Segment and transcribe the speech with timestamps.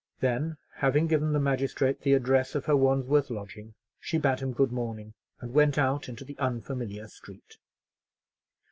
[0.19, 4.71] Then, having given the magistrate the address of her Wandsworth lodging, she bade him good
[4.71, 7.59] morning, and went out into the unfamiliar street.